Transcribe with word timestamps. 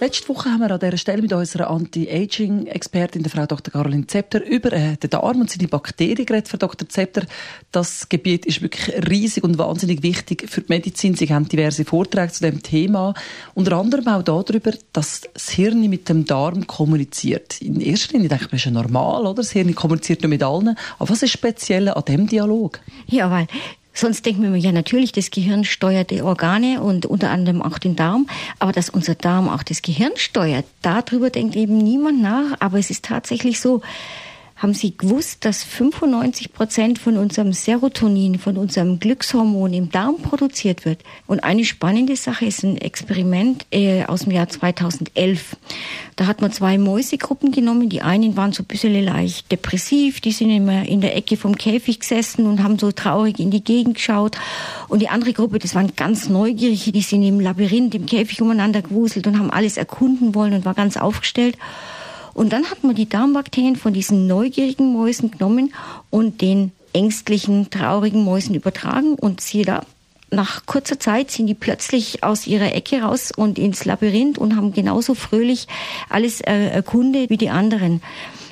Letzte 0.00 0.30
Woche 0.30 0.50
haben 0.50 0.60
wir 0.60 0.70
an 0.70 0.80
dieser 0.80 0.96
Stelle 0.96 1.20
mit 1.20 1.30
unserer 1.34 1.68
Anti-Aging-Expertin, 1.68 3.22
der 3.22 3.30
Frau 3.30 3.44
Dr. 3.44 3.70
Caroline 3.70 4.06
Zepter, 4.06 4.42
über 4.42 4.72
äh, 4.72 4.96
den 4.96 5.10
Darm 5.10 5.42
und 5.42 5.50
seine 5.50 5.68
Bakterien 5.68 6.24
geredet. 6.24 6.48
Frau 6.48 6.56
Dr. 6.56 6.88
Zepter, 6.88 7.26
das 7.70 8.08
Gebiet 8.08 8.46
ist 8.46 8.62
wirklich 8.62 8.96
riesig 9.10 9.44
und 9.44 9.58
wahnsinnig 9.58 10.02
wichtig 10.02 10.48
für 10.48 10.62
die 10.62 10.72
Medizin. 10.72 11.16
Sie 11.16 11.28
haben 11.28 11.46
diverse 11.46 11.84
Vorträge 11.84 12.32
zu 12.32 12.40
dem 12.40 12.62
Thema. 12.62 13.12
Unter 13.52 13.76
anderem 13.76 14.08
auch 14.08 14.22
darüber, 14.22 14.72
dass 14.94 15.28
das 15.34 15.50
Hirn 15.50 15.82
mit 15.90 16.08
dem 16.08 16.24
Darm 16.24 16.66
kommuniziert. 16.66 17.60
In 17.60 17.78
erster 17.82 18.14
Linie 18.14 18.30
denke 18.30 18.44
ich, 18.44 18.50
das 18.52 18.60
ist 18.60 18.64
ja 18.64 18.70
normal, 18.70 19.26
oder? 19.26 19.34
Das 19.34 19.50
Hirn 19.50 19.74
kommuniziert 19.74 20.22
nur 20.22 20.30
mit 20.30 20.42
allen. 20.42 20.78
Aber 20.98 21.10
was 21.10 21.22
ist 21.22 21.32
speziell 21.32 21.90
an 21.90 22.04
dem 22.08 22.26
Dialog? 22.26 22.80
Ja, 23.06 23.30
weil 23.30 23.48
Sonst 24.00 24.24
denken 24.24 24.50
wir 24.50 24.58
ja 24.58 24.72
natürlich, 24.72 25.12
das 25.12 25.30
Gehirn 25.30 25.62
steuert 25.62 26.10
die 26.10 26.22
Organe 26.22 26.80
und 26.80 27.04
unter 27.04 27.28
anderem 27.28 27.60
auch 27.60 27.76
den 27.76 27.96
Darm. 27.96 28.28
Aber 28.58 28.72
dass 28.72 28.88
unser 28.88 29.14
Darm 29.14 29.46
auch 29.46 29.62
das 29.62 29.82
Gehirn 29.82 30.12
steuert, 30.16 30.64
darüber 30.80 31.28
denkt 31.28 31.54
eben 31.54 31.76
niemand 31.76 32.22
nach. 32.22 32.56
Aber 32.60 32.78
es 32.78 32.88
ist 32.88 33.04
tatsächlich 33.04 33.60
so, 33.60 33.82
haben 34.60 34.74
Sie 34.74 34.94
gewusst, 34.94 35.46
dass 35.46 35.64
95 35.64 36.52
Prozent 36.52 36.98
von 36.98 37.16
unserem 37.16 37.54
Serotonin, 37.54 38.38
von 38.38 38.58
unserem 38.58 39.00
Glückshormon 39.00 39.72
im 39.72 39.90
Darm 39.90 40.18
produziert 40.18 40.84
wird? 40.84 41.02
Und 41.26 41.42
eine 41.42 41.64
spannende 41.64 42.14
Sache 42.14 42.44
ist 42.44 42.62
ein 42.62 42.76
Experiment 42.76 43.64
äh, 43.70 44.04
aus 44.04 44.24
dem 44.24 44.32
Jahr 44.32 44.50
2011. 44.50 45.56
Da 46.16 46.26
hat 46.26 46.42
man 46.42 46.52
zwei 46.52 46.76
Mäusegruppen 46.76 47.52
genommen. 47.52 47.88
Die 47.88 48.02
einen 48.02 48.36
waren 48.36 48.52
so 48.52 48.62
ein 48.62 48.66
bisschen 48.66 49.02
leicht 49.02 49.50
depressiv, 49.50 50.20
die 50.20 50.32
sind 50.32 50.50
immer 50.50 50.86
in 50.86 51.00
der 51.00 51.16
Ecke 51.16 51.38
vom 51.38 51.56
Käfig 51.56 52.00
gesessen 52.00 52.46
und 52.46 52.62
haben 52.62 52.78
so 52.78 52.92
traurig 52.92 53.40
in 53.40 53.50
die 53.50 53.64
Gegend 53.64 53.94
geschaut. 53.94 54.36
Und 54.88 55.00
die 55.00 55.08
andere 55.08 55.32
Gruppe, 55.32 55.58
das 55.58 55.74
waren 55.74 55.96
ganz 55.96 56.28
Neugierige, 56.28 56.92
die 56.92 57.00
sind 57.00 57.22
im 57.22 57.40
Labyrinth, 57.40 57.94
im 57.94 58.04
Käfig 58.04 58.42
umeinander 58.42 58.82
gewuselt 58.82 59.26
und 59.26 59.38
haben 59.38 59.50
alles 59.50 59.78
erkunden 59.78 60.34
wollen 60.34 60.52
und 60.52 60.66
war 60.66 60.74
ganz 60.74 60.98
aufgestellt. 60.98 61.56
Und 62.40 62.54
dann 62.54 62.70
hat 62.70 62.84
man 62.84 62.94
die 62.94 63.06
Darmbakterien 63.06 63.76
von 63.76 63.92
diesen 63.92 64.26
neugierigen 64.26 64.94
Mäusen 64.94 65.30
genommen 65.30 65.74
und 66.08 66.40
den 66.40 66.72
ängstlichen, 66.94 67.68
traurigen 67.68 68.24
Mäusen 68.24 68.54
übertragen 68.54 69.14
und 69.16 69.42
siehe 69.42 69.66
da, 69.66 69.84
nach 70.30 70.64
kurzer 70.64 70.98
Zeit 70.98 71.30
sind 71.30 71.48
die 71.48 71.54
plötzlich 71.54 72.24
aus 72.24 72.46
ihrer 72.46 72.74
Ecke 72.74 73.02
raus 73.02 73.30
und 73.30 73.58
ins 73.58 73.84
Labyrinth 73.84 74.38
und 74.38 74.56
haben 74.56 74.72
genauso 74.72 75.14
fröhlich 75.14 75.68
alles 76.08 76.40
äh, 76.40 76.68
erkundet 76.68 77.28
wie 77.28 77.36
die 77.36 77.50
anderen. 77.50 78.00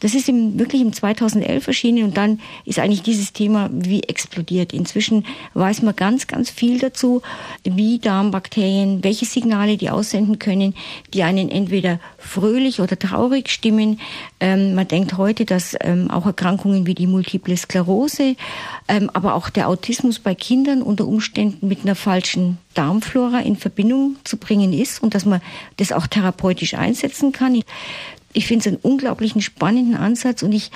Das 0.00 0.14
ist 0.14 0.28
im, 0.28 0.58
wirklich 0.58 0.82
im 0.82 0.92
2011 0.92 1.66
erschienen 1.66 2.04
und 2.04 2.16
dann 2.16 2.40
ist 2.64 2.78
eigentlich 2.78 3.02
dieses 3.02 3.32
Thema 3.32 3.68
wie 3.72 4.02
explodiert. 4.02 4.72
Inzwischen 4.72 5.24
weiß 5.54 5.82
man 5.82 5.94
ganz, 5.94 6.26
ganz 6.26 6.50
viel 6.50 6.78
dazu, 6.78 7.22
wie 7.64 7.98
Darmbakterien, 7.98 9.04
welche 9.04 9.26
Signale 9.26 9.76
die 9.76 9.90
aussenden 9.90 10.38
können, 10.38 10.74
die 11.12 11.22
einen 11.22 11.50
entweder 11.50 12.00
fröhlich 12.18 12.80
oder 12.80 12.98
traurig 12.98 13.50
stimmen. 13.50 14.00
Ähm, 14.40 14.74
man 14.74 14.88
denkt 14.88 15.16
heute, 15.18 15.44
dass 15.44 15.76
ähm, 15.80 16.10
auch 16.10 16.26
Erkrankungen 16.26 16.86
wie 16.86 16.94
die 16.94 17.06
Multiple 17.06 17.56
Sklerose, 17.56 18.36
ähm, 18.88 19.10
aber 19.12 19.34
auch 19.34 19.50
der 19.50 19.68
Autismus 19.68 20.18
bei 20.18 20.34
Kindern 20.34 20.82
unter 20.82 21.06
Umständen 21.06 21.68
mit 21.68 21.82
einer 21.82 21.94
falschen 21.94 22.58
Darmflora 22.74 23.40
in 23.40 23.56
Verbindung 23.56 24.16
zu 24.24 24.36
bringen 24.36 24.72
ist 24.72 25.02
und 25.02 25.14
dass 25.14 25.26
man 25.26 25.40
das 25.76 25.92
auch 25.92 26.06
therapeutisch 26.06 26.74
einsetzen 26.74 27.32
kann 27.32 27.62
ich 28.32 28.46
finde 28.46 28.60
es 28.60 28.66
einen 28.68 28.76
unglaublichen 28.82 29.42
spannenden 29.42 29.96
Ansatz 29.96 30.42
und 30.42 30.52
ich 30.52 30.70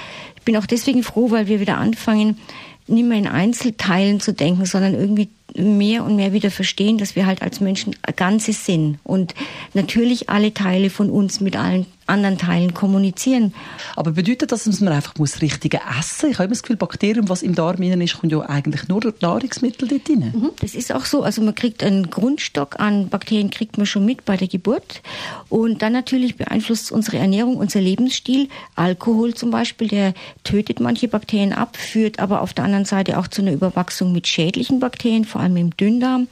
bin 0.45 0.57
auch 0.57 0.67
deswegen 0.67 1.03
froh, 1.03 1.31
weil 1.31 1.47
wir 1.47 1.61
wieder 1.61 1.79
anfangen, 1.79 2.39
nicht 2.87 3.07
mehr 3.07 3.19
in 3.19 3.27
Einzelteilen 3.27 4.21
zu 4.21 4.33
denken, 4.33 4.67
sondern 4.67 4.95
irgendwie 4.95 5.31
mehr 5.57 6.05
und 6.05 6.17
mehr 6.17 6.33
wieder 6.33 6.51
verstehen, 6.51 6.99
dass 6.99 7.17
wir 7.17 7.27
halt 7.27 7.43
als 7.43 7.61
Menschen 7.61 7.97
ein 8.03 8.17
Ganzes 8.17 8.67
sind 8.67 8.99
und 9.05 9.35
natürlich 9.73 10.29
alle 10.29 10.53
Teile 10.53 10.91
von 10.91 11.11
uns 11.11 11.41
mit 11.41 11.57
allen 11.57 11.87
anderen 12.07 12.39
Teilen 12.39 12.75
kommunizieren. 12.75 13.55
Aber 13.97 14.13
bedeutet 14.13 14.53
das, 14.53 14.65
dass 14.65 14.81
man 14.81 14.93
einfach 14.93 15.15
muss 15.17 15.41
richtige 15.41 15.81
essen? 15.99 16.31
Ich 16.31 16.37
habe 16.37 16.45
immer 16.45 16.55
das 16.55 16.63
Gefühl, 16.63 16.77
Bakterien, 16.77 17.29
was 17.29 17.43
im 17.43 17.55
Darm 17.55 17.77
drin 17.77 18.01
ist, 18.01 18.19
kommt 18.19 18.33
ja 18.33 18.41
eigentlich 18.41 18.89
nur 18.89 19.01
durch 19.01 19.21
Nahrungsmittel 19.21 19.89
dort 19.89 20.09
rein. 20.09 20.33
Mhm, 20.35 20.51
das 20.61 20.75
ist 20.75 20.93
auch 20.93 21.05
so. 21.05 21.23
Also 21.23 21.43
man 21.43 21.55
kriegt 21.55 21.83
einen 21.83 22.11
Grundstock 22.11 22.79
an 22.81 23.09
Bakterien, 23.09 23.51
kriegt 23.51 23.79
man 23.79 23.87
schon 23.87 24.05
mit 24.05 24.25
bei 24.25 24.37
der 24.37 24.49
Geburt. 24.49 25.03
Und 25.49 25.83
dann 25.83 25.93
natürlich 25.93 26.37
beeinflusst 26.37 26.93
unsere 26.93 27.19
Ernährung, 27.19 27.57
unser 27.57 27.81
Lebensstil. 27.81 28.49
Alkohol 28.75 29.35
zum 29.35 29.51
Beispiel, 29.51 29.89
der 29.89 30.15
tötet 30.43 30.81
manche 30.81 31.09
Bakterien 31.09 31.53
ab, 31.53 31.77
führt 31.77 32.19
aber 32.19 32.43
auf 32.43 32.53
der 32.53 32.65
anderen 32.65 32.85
Seite 32.85 33.19
auch 33.19 33.29
zu 33.29 33.43
einer 33.43 33.53
Überwachsung 33.53 34.13
mit 34.13 34.27
schädlichen 34.27 34.81
Bakterien, 34.81 35.25
vor 35.25 35.41
allem 35.41 35.57
im 35.57 35.77
Dünndarm. 35.77 36.29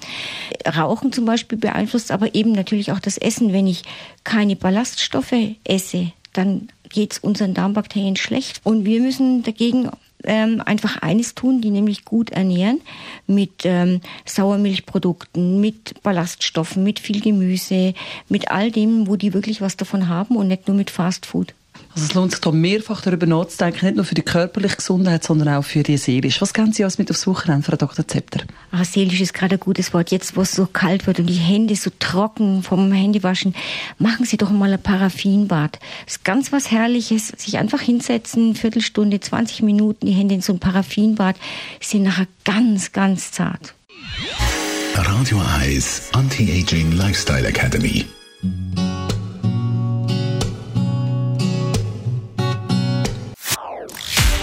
Rauchen 0.67 1.13
zum 1.13 1.25
Beispiel 1.25 1.59
beeinflusst 1.59 2.11
aber 2.11 2.35
eben 2.35 2.53
natürlich 2.53 2.93
auch 2.93 3.01
das 3.01 3.19
Essen. 3.19 3.53
Wenn 3.53 3.67
ich 3.67 3.85
keine 4.25 4.57
Ballaststoffe 4.57 5.33
esse, 5.65 6.13
dann 6.33 6.69
geht 6.89 7.13
es 7.13 7.19
unseren 7.19 7.55
Darmbakterien 7.55 8.17
schlecht. 8.17 8.61
Und 8.65 8.85
wir 8.85 9.01
müssen 9.01 9.43
dagegen 9.43 9.91
ähm, 10.25 10.63
einfach 10.65 10.99
eines 10.99 11.35
tun, 11.35 11.61
die 11.61 11.71
nämlich 11.71 12.05
gut 12.05 12.31
ernähren 12.31 12.81
mit 13.27 13.65
ähm, 13.65 14.01
Sauermilchprodukten, 14.25 15.61
mit 15.61 16.03
Ballaststoffen, 16.03 16.85
mit 16.85 17.01
viel 17.01 17.21
Gemüse, 17.21 17.95
mit 18.29 18.51
all 18.51 18.71
dem, 18.71 19.07
wo 19.09 19.17
die 19.17 19.35
wirklich 19.35 19.61
was 19.61 19.77
davon 19.77 20.09
haben 20.09 20.37
und 20.37 20.49
nicht 20.49 20.69
nur 20.69 20.77
mit 20.77 20.91
Fastfood. 20.91 21.55
Also 21.95 22.07
es 22.07 22.15
lohnt 22.15 22.31
sich 22.31 22.41
da 22.41 22.51
mehrfach 22.51 23.03
darüber 23.03 23.27
nachzudenken, 23.27 23.85
nicht 23.85 23.97
nur 23.97 24.05
für 24.07 24.15
die 24.15 24.23
körperliche 24.23 24.77
Gesundheit, 24.77 25.25
sondern 25.25 25.49
auch 25.49 25.65
für 25.65 25.83
die 25.83 25.99
seelische. 25.99 26.41
Was 26.41 26.55
geben 26.55 26.73
Sie 26.73 26.85
uns 26.85 26.97
mit 26.97 27.11
aufs 27.11 27.27
Wochenende, 27.27 27.65
Frau 27.65 27.77
Dr. 27.77 28.09
Zepter? 28.09 28.41
Ach, 28.71 28.85
seelisch 28.85 29.21
ist 29.21 29.35
gerade 29.35 29.57
ein 29.57 29.61
gutes 29.61 29.93
Wort. 29.93 30.11
Jetzt, 30.11 30.35
wo 30.35 30.41
es 30.41 30.53
so 30.53 30.67
kalt 30.67 31.07
wird 31.07 31.19
und 31.19 31.27
die 31.27 31.35
Hände 31.35 31.77
so 31.77 31.91
trocken 31.99 32.63
vom 32.63 32.93
Händewaschen, 32.93 33.55
machen 33.99 34.25
Sie 34.25 34.39
doch 34.39 34.51
mal 34.51 34.73
ein 34.73 34.83
Paraffinbad. 34.83 35.79
Das 36.07 36.17
ist 36.17 36.25
ganz 36.25 36.51
was 36.51 36.71
Herrliches. 36.71 37.29
Sich 37.37 37.59
einfach 37.59 37.81
hinsetzen, 37.81 38.55
Viertelstunde, 38.55 39.21
20 39.21 39.63
Minuten, 39.63 40.07
die 40.07 40.13
Hände 40.13 40.35
in 40.35 40.41
so 40.41 40.55
ein 40.55 40.61
Paraffinbad, 40.61 41.37
sind 41.83 42.05
nachher 42.05 42.27
ganz, 42.45 42.93
ganz 42.93 43.33
zart. 43.33 43.75
Radio 44.95 45.43
Eyes 45.61 46.09
Anti-Aging 46.13 46.93
Lifestyle 46.93 47.47
Academy. 47.47 48.07